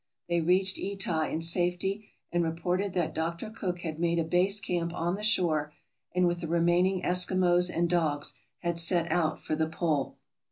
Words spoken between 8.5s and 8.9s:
had